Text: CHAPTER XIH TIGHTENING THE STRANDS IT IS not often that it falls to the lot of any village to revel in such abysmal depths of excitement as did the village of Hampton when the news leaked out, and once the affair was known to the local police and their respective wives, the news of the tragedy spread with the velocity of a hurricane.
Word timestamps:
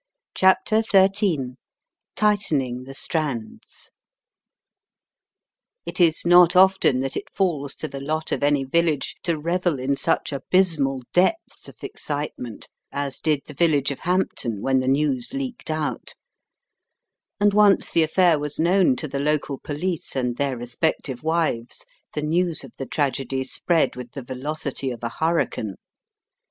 CHAPTER 0.33 0.77
XIH 0.81 1.53
TIGHTENING 2.15 2.85
THE 2.85 2.95
STRANDS 2.95 3.91
IT 5.85 6.01
IS 6.01 6.25
not 6.25 6.55
often 6.55 7.01
that 7.01 7.15
it 7.15 7.29
falls 7.31 7.75
to 7.75 7.87
the 7.87 7.99
lot 8.01 8.31
of 8.31 8.41
any 8.41 8.63
village 8.63 9.15
to 9.21 9.37
revel 9.37 9.79
in 9.79 9.95
such 9.95 10.31
abysmal 10.33 11.03
depths 11.13 11.67
of 11.69 11.83
excitement 11.83 12.67
as 12.91 13.19
did 13.19 13.41
the 13.45 13.53
village 13.53 13.91
of 13.91 13.99
Hampton 13.99 14.63
when 14.63 14.79
the 14.79 14.87
news 14.87 15.35
leaked 15.35 15.69
out, 15.69 16.15
and 17.39 17.53
once 17.53 17.91
the 17.91 18.01
affair 18.01 18.39
was 18.39 18.59
known 18.59 18.95
to 18.95 19.07
the 19.07 19.19
local 19.19 19.59
police 19.59 20.15
and 20.15 20.35
their 20.37 20.57
respective 20.57 21.21
wives, 21.21 21.85
the 22.13 22.23
news 22.23 22.63
of 22.63 22.71
the 22.79 22.87
tragedy 22.87 23.43
spread 23.43 23.95
with 23.95 24.13
the 24.13 24.23
velocity 24.23 24.89
of 24.89 25.03
a 25.03 25.09
hurricane. 25.19 25.75